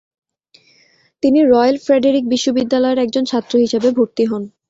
তিনি 1.23 1.39
Royal 1.45 1.77
Frederick 1.85 2.25
বিশ্ববিদ্যালয়ের 2.29 3.01
একজন 3.01 3.23
ছাত্র 3.25 3.53
হিসেবে 3.63 3.89
ভর্তি 3.97 4.23
হন। 4.25 4.43